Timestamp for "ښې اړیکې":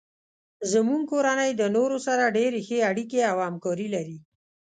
2.67-3.19